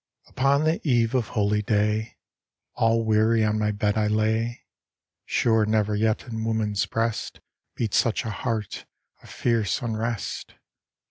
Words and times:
I. 0.25 0.29
Upon 0.31 0.63
the 0.63 0.81
eve 0.83 1.13
of 1.13 1.27
holy 1.27 1.61
day 1.61 2.17
All 2.73 3.05
weary 3.05 3.45
on 3.45 3.59
my 3.59 3.69
bed 3.69 3.99
I 3.99 4.07
lay, 4.07 4.65
(Sure 5.25 5.63
never 5.63 5.93
yet 5.95 6.23
in 6.23 6.43
woman's 6.43 6.87
breast, 6.87 7.39
Beat 7.75 7.93
such 7.93 8.25
a 8.25 8.31
heart 8.31 8.87
of 9.21 9.29
fierce 9.29 9.79
unrest 9.83 10.55